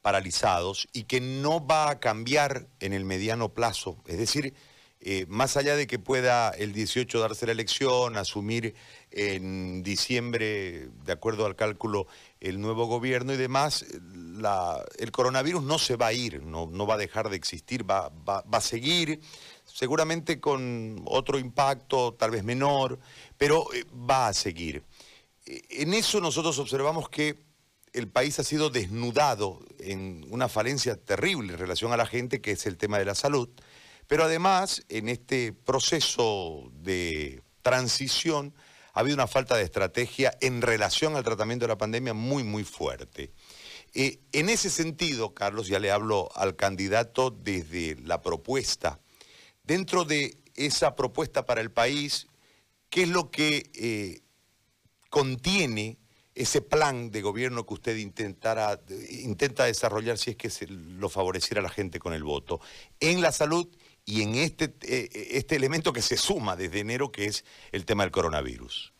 [0.02, 4.54] paralizados y que no va a cambiar en el mediano plazo, es decir,
[5.02, 8.74] eh, más allá de que pueda el 18 darse la elección, asumir
[9.10, 12.06] en diciembre, de acuerdo al cálculo,
[12.40, 13.84] el nuevo gobierno y demás,
[14.98, 18.60] el coronavirus no se va a ir, no, va a dejar de existir, va, a
[18.60, 19.20] seguir,
[19.64, 22.98] seguramente con otro impacto, tal vez menor,
[23.36, 24.82] pero eh, va a seguir.
[25.46, 27.38] Eh, en eso nosotros observamos que
[27.92, 32.52] el país ha sido desnudado en una falencia terrible en relación a la gente, que
[32.52, 33.50] es el tema de la salud
[34.10, 38.52] pero además, en este proceso de transición,
[38.92, 42.64] ha habido una falta de estrategia en relación al tratamiento de la pandemia muy, muy
[42.64, 43.32] fuerte.
[43.94, 49.00] Eh, en ese sentido, Carlos, ya le hablo al candidato desde la propuesta.
[49.64, 52.26] Dentro de esa propuesta para el país,
[52.88, 54.20] ¿qué es lo que eh,
[55.08, 55.98] contiene
[56.34, 61.62] ese plan de gobierno que usted intentara, intenta desarrollar si es que se lo favoreciera
[61.62, 62.60] la gente con el voto?
[63.00, 63.68] En la salud
[64.10, 68.02] y en este, eh, este elemento que se suma desde enero, que es el tema
[68.02, 68.92] del coronavirus.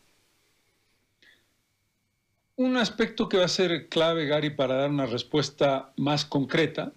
[2.55, 6.93] Un aspecto que va a ser clave, Gary, para dar una respuesta más concreta,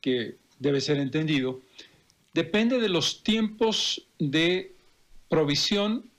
[0.00, 1.60] que debe ser entendido,
[2.32, 4.74] depende de los tiempos de
[5.28, 6.10] provisión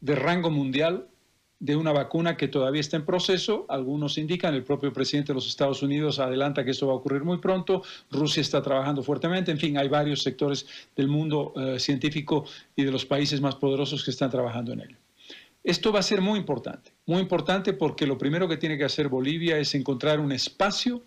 [0.00, 1.08] de rango mundial
[1.58, 3.66] de una vacuna que todavía está en proceso.
[3.68, 7.24] Algunos indican, el propio presidente de los Estados Unidos adelanta que esto va a ocurrir
[7.24, 7.82] muy pronto.
[8.10, 9.50] Rusia está trabajando fuertemente.
[9.50, 14.04] En fin, hay varios sectores del mundo eh, científico y de los países más poderosos
[14.04, 14.96] que están trabajando en ello.
[15.64, 19.08] Esto va a ser muy importante, muy importante porque lo primero que tiene que hacer
[19.08, 21.02] Bolivia es encontrar un espacio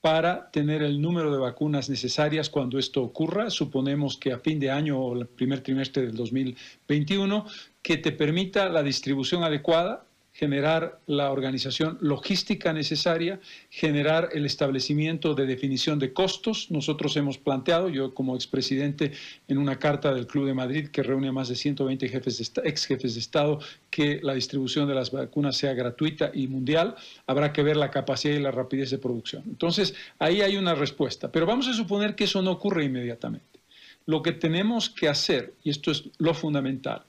[0.00, 3.50] para tener el número de vacunas necesarias cuando esto ocurra.
[3.50, 7.46] Suponemos que a fin de año o el primer trimestre del 2021,
[7.82, 10.07] que te permita la distribución adecuada
[10.38, 16.70] generar la organización logística necesaria, generar el establecimiento de definición de costos.
[16.70, 19.10] Nosotros hemos planteado, yo como expresidente
[19.48, 22.86] en una carta del Club de Madrid que reúne a más de 120 jefes ex
[22.86, 23.58] jefes de Estado,
[23.90, 26.94] que la distribución de las vacunas sea gratuita y mundial,
[27.26, 29.42] habrá que ver la capacidad y la rapidez de producción.
[29.44, 33.58] Entonces, ahí hay una respuesta, pero vamos a suponer que eso no ocurre inmediatamente.
[34.06, 37.02] Lo que tenemos que hacer, y esto es lo fundamental,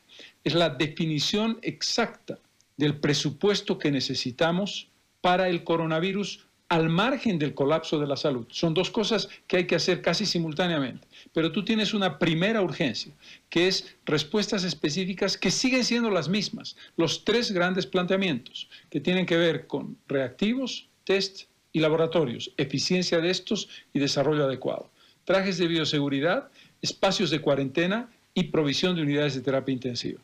[0.44, 2.40] es la definición exacta
[2.80, 4.88] del presupuesto que necesitamos
[5.20, 8.48] para el coronavirus al margen del colapso de la salud.
[8.52, 11.06] Son dos cosas que hay que hacer casi simultáneamente.
[11.34, 13.12] Pero tú tienes una primera urgencia,
[13.50, 16.78] que es respuestas específicas que siguen siendo las mismas.
[16.96, 23.30] Los tres grandes planteamientos que tienen que ver con reactivos, test y laboratorios, eficiencia de
[23.30, 24.90] estos y desarrollo adecuado.
[25.26, 26.50] Trajes de bioseguridad,
[26.82, 30.22] espacios de cuarentena y provisión de unidades de terapia intensiva.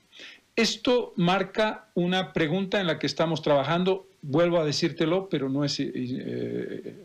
[0.56, 4.08] Esto marca una pregunta en la que estamos trabajando.
[4.22, 6.96] Vuelvo a decírtelo, pero no es, eh,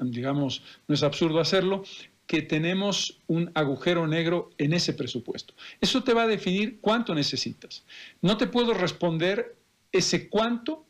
[0.00, 1.84] digamos, no es absurdo hacerlo,
[2.26, 5.54] que tenemos un agujero negro en ese presupuesto.
[5.80, 7.84] Eso te va a definir cuánto necesitas.
[8.20, 9.56] No te puedo responder
[9.90, 10.84] ese cuánto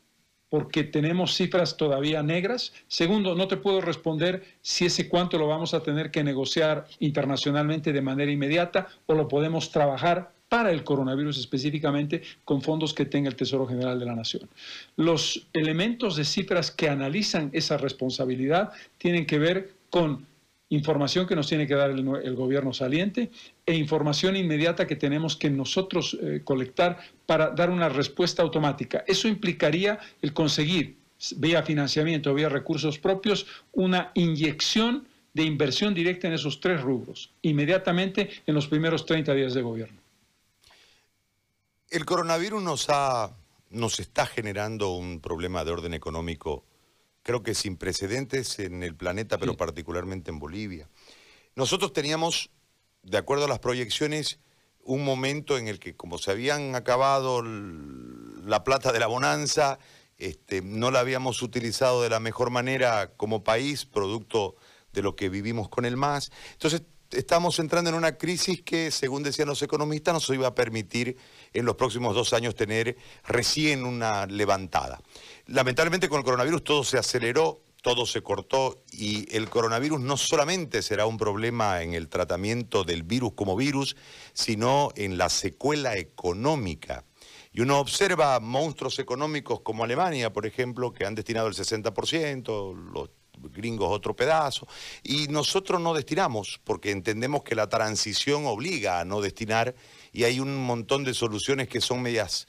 [0.49, 2.73] porque tenemos cifras todavía negras.
[2.87, 7.93] Segundo, no te puedo responder si ese cuánto lo vamos a tener que negociar internacionalmente
[7.93, 13.29] de manera inmediata o lo podemos trabajar para el coronavirus específicamente con fondos que tenga
[13.29, 14.49] el Tesoro General de la Nación.
[14.97, 20.27] Los elementos de cifras que analizan esa responsabilidad tienen que ver con
[20.69, 23.31] información que nos tiene que dar el, gobierno saliente
[23.65, 29.03] e información inmediata que tenemos que nosotros eh, colectar para dar una respuesta automática.
[29.07, 30.95] Eso implicaría el conseguir,
[31.37, 38.29] vía financiamiento, vía recursos propios, una inyección de inversión directa en esos tres rubros, inmediatamente
[38.45, 39.97] en los primeros 30 días de gobierno.
[41.89, 43.35] El coronavirus nos, ha,
[43.71, 46.63] nos está generando un problema de orden económico,
[47.23, 50.87] creo que sin precedentes en el planeta, pero particularmente en Bolivia.
[51.55, 52.51] Nosotros teníamos,
[53.01, 54.39] de acuerdo a las proyecciones,
[54.83, 59.79] un momento en el que como se habían acabado la plata de la bonanza,
[60.17, 64.55] este, no la habíamos utilizado de la mejor manera como país, producto
[64.93, 66.31] de lo que vivimos con el MAS.
[66.51, 71.17] Entonces estamos entrando en una crisis que, según decían los economistas, nos iba a permitir
[71.53, 75.01] en los próximos dos años tener recién una levantada.
[75.47, 80.81] Lamentablemente con el coronavirus todo se aceleró, todo se cortó y el coronavirus no solamente
[80.81, 83.95] será un problema en el tratamiento del virus como virus,
[84.33, 87.05] sino en la secuela económica.
[87.51, 93.09] Y uno observa monstruos económicos como Alemania, por ejemplo, que han destinado el 60%, los
[93.51, 94.67] gringos otro pedazo,
[95.03, 99.75] y nosotros no destinamos, porque entendemos que la transición obliga a no destinar,
[100.11, 102.47] y hay un montón de soluciones que son medias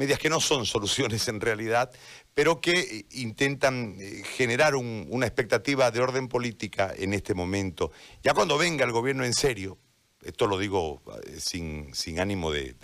[0.00, 1.90] medias que no son soluciones en realidad,
[2.32, 7.92] pero que eh, intentan eh, generar una expectativa de orden política en este momento.
[8.22, 9.76] Ya cuando venga el gobierno en serio,
[10.22, 12.74] esto lo digo eh, sin, sin ánimo de,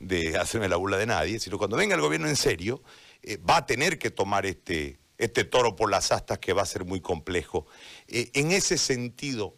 [0.00, 2.82] de, hacerme la burla de nadie, sino cuando venga el gobierno en serio,
[3.48, 6.84] va a tener que tomar este, este toro por las astas que va a ser
[6.84, 7.66] muy complejo.
[8.08, 9.54] en ese sentido,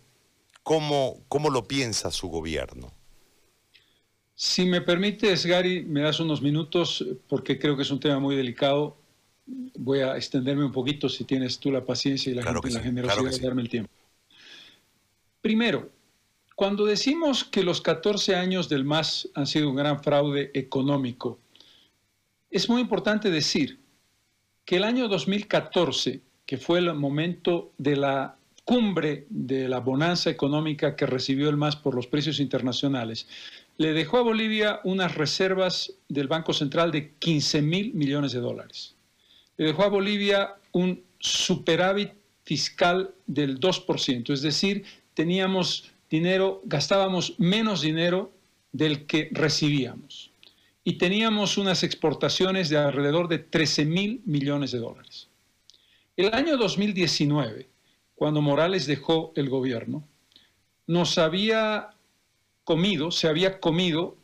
[0.63, 2.93] ¿cómo, ¿cómo lo piensa su gobierno?
[4.35, 8.35] Si me permites, Gary, me das unos minutos porque creo que es un tema muy
[8.35, 8.97] delicado.
[9.47, 13.63] Voy a extenderme un poquito si tienes tú la paciencia y la, generosidad de darme
[13.63, 13.91] el tiempo.
[15.41, 15.91] Primero,
[16.57, 21.39] cuando decimos que los 14 años del MAS han sido un gran fraude económico,
[22.51, 23.84] es muy importante decir
[24.65, 30.97] que el año 2014, que fue el momento de la cumbre de la bonanza económica
[30.97, 33.27] que recibió el MAS por los precios internacionales,
[33.77, 38.95] le dejó a Bolivia unas reservas del Banco Central de 15 mil millones de dólares.
[39.57, 42.13] Le dejó a Bolivia un superávit
[42.45, 48.33] fiscal del 2%, es decir, teníamos dinero, gastábamos menos dinero
[48.73, 50.31] del que recibíamos.
[50.85, 55.29] Y teníamos unas exportaciones de alrededor de 13 mil millones de dólares.
[56.17, 57.69] El año 2019,
[58.15, 60.07] cuando Morales dejó el gobierno,
[60.87, 61.91] nos había
[62.63, 64.17] comido, se había comido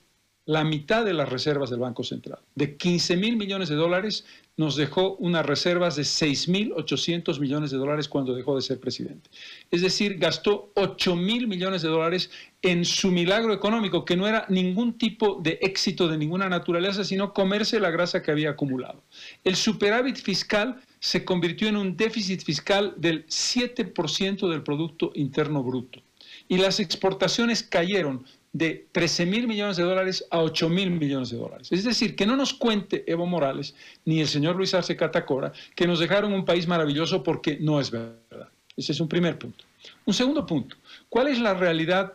[0.50, 2.40] la mitad de las reservas del Banco Central.
[2.56, 4.24] De 15 mil millones de dólares
[4.56, 8.80] nos dejó unas reservas de 6 mil 800 millones de dólares cuando dejó de ser
[8.80, 9.30] presidente.
[9.70, 12.32] Es decir, gastó 8 mil millones de dólares
[12.62, 17.32] en su milagro económico, que no era ningún tipo de éxito de ninguna naturaleza, sino
[17.32, 19.04] comerse la grasa que había acumulado.
[19.44, 26.02] El superávit fiscal se convirtió en un déficit fiscal del 7% del Producto Interno Bruto
[26.48, 31.36] y las exportaciones cayeron de 13 mil millones de dólares a 8 mil millones de
[31.36, 31.68] dólares.
[31.70, 35.86] Es decir, que no nos cuente Evo Morales ni el señor Luis Arce Catacora que
[35.86, 38.48] nos dejaron un país maravilloso porque no es verdad.
[38.76, 39.64] Ese es un primer punto.
[40.04, 40.76] Un segundo punto,
[41.08, 42.14] ¿cuál es la realidad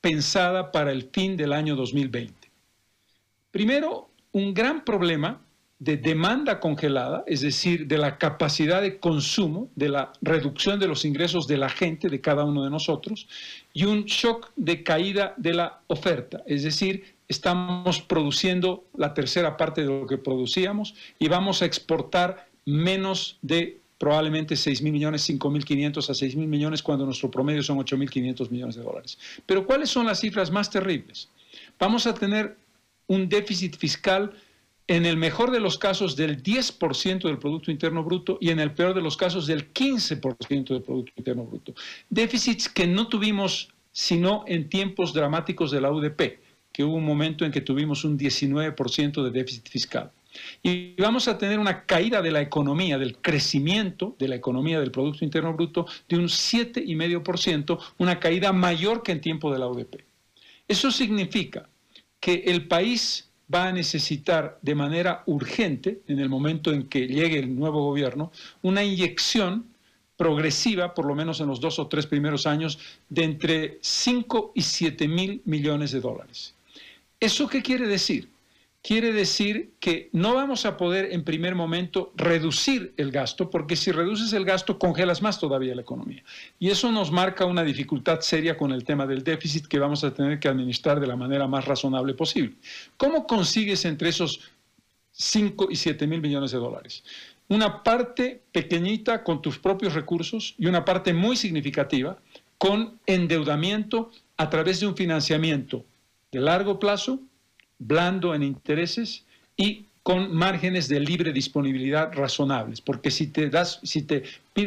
[0.00, 2.50] pensada para el fin del año 2020?
[3.50, 5.40] Primero, un gran problema
[5.82, 11.04] de demanda congelada, es decir, de la capacidad de consumo, de la reducción de los
[11.04, 13.26] ingresos de la gente, de cada uno de nosotros,
[13.72, 19.80] y un shock de caída de la oferta, es decir, estamos produciendo la tercera parte
[19.80, 25.50] de lo que producíamos y vamos a exportar menos de probablemente 6 mil millones, 5
[25.50, 28.82] mil 500 a 6 mil millones, cuando nuestro promedio son 8 mil 500 millones de
[28.82, 29.18] dólares.
[29.46, 31.28] Pero ¿cuáles son las cifras más terribles?
[31.76, 32.56] Vamos a tener
[33.08, 34.32] un déficit fiscal
[34.86, 38.72] en el mejor de los casos del 10% del Producto Interno Bruto y en el
[38.72, 41.74] peor de los casos del 15% del Producto Interno Bruto.
[42.10, 46.40] Déficits que no tuvimos sino en tiempos dramáticos de la UDP,
[46.72, 50.10] que hubo un momento en que tuvimos un 19% de déficit fiscal.
[50.62, 54.90] Y vamos a tener una caída de la economía, del crecimiento de la economía del
[54.90, 60.04] Producto Interno Bruto de un 7,5%, una caída mayor que en tiempo de la UDP.
[60.66, 61.68] Eso significa
[62.18, 67.38] que el país va a necesitar de manera urgente, en el momento en que llegue
[67.38, 69.66] el nuevo gobierno, una inyección
[70.16, 74.62] progresiva, por lo menos en los dos o tres primeros años, de entre 5 y
[74.62, 76.54] 7 mil millones de dólares.
[77.18, 78.31] ¿Eso qué quiere decir?
[78.82, 83.92] Quiere decir que no vamos a poder en primer momento reducir el gasto, porque si
[83.92, 86.24] reduces el gasto congelas más todavía la economía.
[86.58, 90.12] Y eso nos marca una dificultad seria con el tema del déficit que vamos a
[90.12, 92.56] tener que administrar de la manera más razonable posible.
[92.96, 94.40] ¿Cómo consigues entre esos
[95.12, 97.04] 5 y 7 mil millones de dólares?
[97.48, 102.18] Una parte pequeñita con tus propios recursos y una parte muy significativa
[102.58, 105.84] con endeudamiento a través de un financiamiento
[106.32, 107.20] de largo plazo
[107.86, 109.24] blando en intereses
[109.56, 114.24] y con márgenes de libre disponibilidad razonables, porque si te das, si te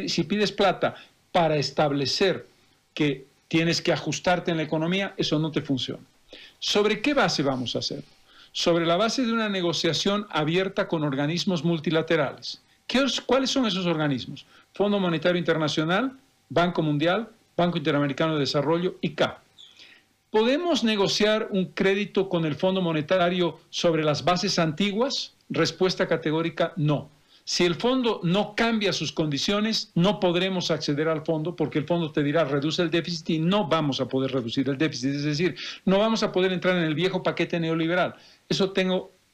[0.08, 0.94] si pides plata
[1.30, 2.46] para establecer
[2.94, 6.02] que tienes que ajustarte en la economía, eso no te funciona.
[6.58, 8.02] ¿Sobre qué base vamos a hacer?
[8.52, 12.62] Sobre la base de una negociación abierta con organismos multilaterales.
[12.86, 14.46] ¿Qué, ¿Cuáles son esos organismos?
[14.72, 16.12] Fondo Monetario Internacional,
[16.48, 19.45] Banco Mundial, Banco Interamericano de Desarrollo y CAP.
[20.30, 25.34] ¿Podemos negociar un crédito con el Fondo Monetario sobre las bases antiguas?
[25.48, 27.10] Respuesta categórica, no.
[27.44, 32.10] Si el fondo no cambia sus condiciones, no podremos acceder al fondo porque el fondo
[32.10, 35.14] te dirá reduce el déficit y no vamos a poder reducir el déficit.
[35.14, 35.54] Es decir,
[35.84, 38.16] no vamos a poder entrar en el viejo paquete neoliberal.
[38.48, 38.74] Eso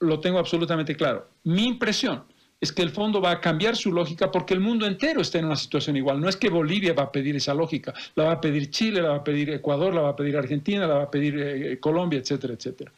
[0.01, 1.26] lo tengo absolutamente claro.
[1.45, 2.24] Mi impresión
[2.62, 5.46] es que el fondo va a cambiar su lógica porque el mundo entero está en
[5.46, 6.20] una situación igual.
[6.20, 9.08] No es que Bolivia va a pedir esa lógica, la va a pedir Chile, la
[9.08, 12.20] va a pedir Ecuador, la va a pedir Argentina, la va a pedir eh, Colombia,
[12.20, 12.92] etcétera, etcétera.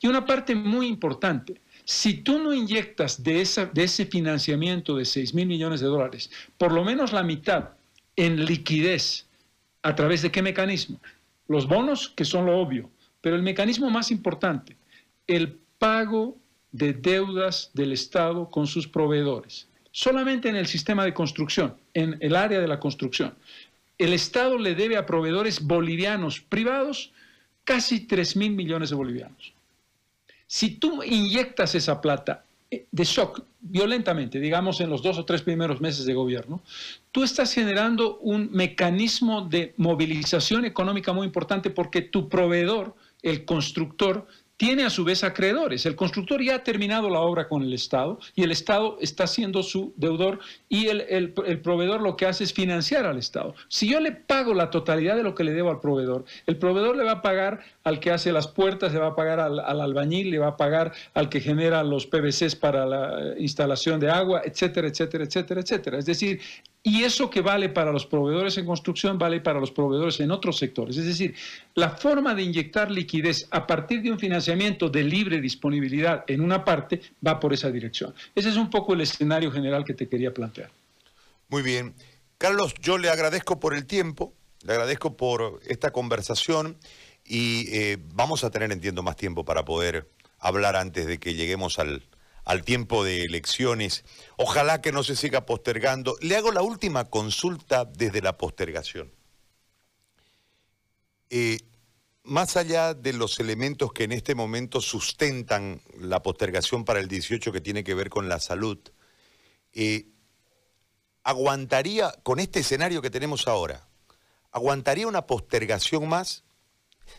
[0.00, 5.34] Y una parte muy importante, si tú no inyectas de, de ese financiamiento de 6
[5.34, 7.68] mil millones de dólares, por lo menos la mitad
[8.16, 9.26] en liquidez,
[9.82, 10.98] ¿a través de qué mecanismo?
[11.48, 12.88] Los bonos, que son lo obvio,
[13.20, 14.74] pero el mecanismo más importante,
[15.26, 16.38] el pago
[16.72, 19.68] de deudas del Estado con sus proveedores.
[19.92, 23.34] Solamente en el sistema de construcción, en el área de la construcción.
[23.98, 27.12] El Estado le debe a proveedores bolivianos privados
[27.64, 29.52] casi 3 mil millones de bolivianos.
[30.46, 35.42] Si tú inyectas esa plata eh, de shock violentamente, digamos en los dos o tres
[35.42, 36.62] primeros meses de gobierno,
[37.12, 44.26] tú estás generando un mecanismo de movilización económica muy importante porque tu proveedor, el constructor,
[44.62, 45.86] tiene a su vez acreedores.
[45.86, 49.64] El constructor ya ha terminado la obra con el Estado y el Estado está siendo
[49.64, 50.38] su deudor
[50.68, 51.32] y el,
[51.64, 53.56] proveedor lo que hace es financiar al Estado.
[53.66, 56.96] Si yo le pago la totalidad de lo que le debo al proveedor, el proveedor
[56.96, 59.80] le va a pagar al que hace las puertas, le va a pagar al, al
[59.80, 64.42] albañil, le va a pagar al que genera los PVCs para la instalación de agua,
[64.44, 65.98] etcétera, etcétera, etcétera, etcétera.
[65.98, 66.40] Es decir,
[66.84, 70.58] y eso que vale para los proveedores en construcción vale para los proveedores en otros
[70.58, 70.96] sectores.
[70.96, 71.34] Es decir,
[71.76, 76.64] la forma de inyectar liquidez a partir de un financiamiento de libre disponibilidad en una
[76.64, 78.14] parte va por esa dirección.
[78.34, 80.70] Ese es un poco el escenario general que te quería plantear.
[81.48, 81.94] Muy bien.
[82.38, 84.34] Carlos, yo le agradezco por el tiempo,
[84.64, 86.76] le agradezco por esta conversación
[87.24, 91.78] y eh, vamos a tener, entiendo, más tiempo para poder hablar antes de que lleguemos
[91.78, 92.02] al,
[92.44, 94.04] al tiempo de elecciones.
[94.36, 96.16] Ojalá que no se siga postergando.
[96.20, 99.12] Le hago la última consulta desde la postergación.
[101.30, 101.58] Eh,
[102.24, 107.52] más allá de los elementos que en este momento sustentan la postergación para el 18
[107.52, 108.78] que tiene que ver con la salud,
[109.72, 110.06] eh,
[111.24, 113.88] ¿aguantaría, con este escenario que tenemos ahora,
[114.50, 116.44] aguantaría una postergación más,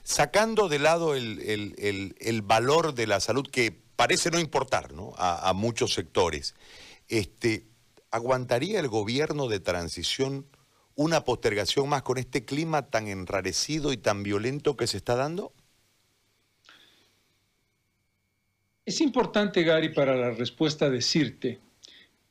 [0.04, 6.56] sacando de lado el valor de la salud que parece no importar A, muchos sectores.
[7.08, 7.68] Este,
[8.12, 10.48] ¿Aguantaría el gobierno de transición
[10.96, 15.54] una postergación más con este clima tan enrarecido y tan violento que se está dando?
[18.86, 21.60] Es importante, Gary, para la respuesta decirte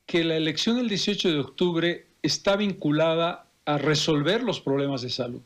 [0.04, 5.40] que la elección del 18 de octubre está vinculada a resolver los problemas de salud.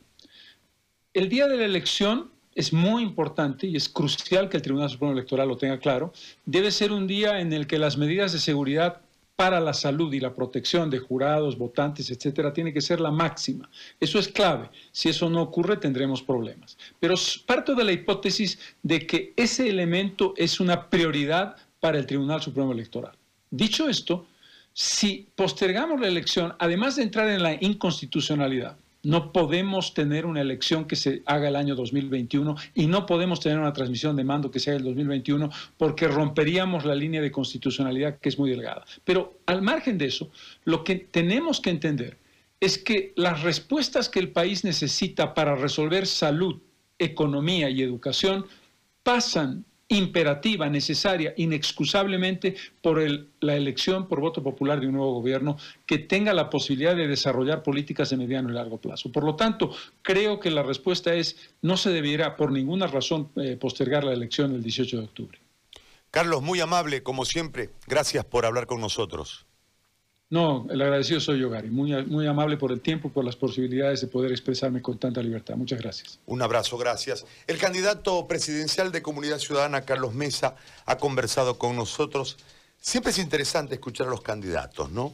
[1.14, 5.12] El día de la elección es muy importante y es crucial que el Tribunal Supremo
[5.12, 6.12] Electoral lo tenga claro,
[6.46, 9.02] debe ser un día en el que las medidas de seguridad
[9.36, 13.68] para la salud y la protección de jurados, votantes, etcétera, tiene que ser la máxima.
[14.00, 14.70] Eso es clave.
[14.92, 16.78] Si eso no ocurre, tendremos problemas.
[16.98, 17.14] Pero
[17.44, 22.72] parto de la hipótesis de que ese elemento es una prioridad para el Tribunal Supremo
[22.72, 23.12] Electoral.
[23.50, 24.26] Dicho esto,
[24.72, 30.84] si postergamos la elección, además de entrar en la inconstitucionalidad, no podemos tener una elección
[30.84, 34.58] que se haga el año 2021 y no podemos tener una transmisión de mando que
[34.58, 38.84] se haga el 2021 porque romperíamos la línea de constitucionalidad que es muy delgada.
[39.04, 40.32] Pero al margen de eso,
[40.64, 42.18] lo que tenemos que entender
[42.58, 46.60] es que las respuestas que el país necesita para resolver salud,
[46.98, 48.46] economía y educación
[49.04, 53.00] pasan imperativa, necesaria, inexcusablemente por
[53.40, 55.56] la elección por voto popular de un nuevo gobierno
[55.86, 59.12] que tenga la posibilidad de desarrollar políticas de mediano y largo plazo.
[59.12, 59.70] Por lo tanto,
[60.02, 64.52] creo que la respuesta es no se debiera por ninguna razón eh, postergar la elección
[64.52, 65.38] del 18 de octubre.
[66.10, 67.70] Carlos, muy amable, como siempre.
[67.86, 69.45] Gracias por hablar con nosotros.
[70.28, 71.70] No, el agradecido soy yo, Gary.
[71.70, 75.54] Muy, muy amable por el tiempo, por las posibilidades de poder expresarme con tanta libertad.
[75.54, 76.18] Muchas gracias.
[76.26, 77.24] Un abrazo, gracias.
[77.46, 82.38] El candidato presidencial de Comunidad Ciudadana, Carlos Mesa, ha conversado con nosotros.
[82.80, 85.12] Siempre es interesante escuchar a los candidatos, ¿no?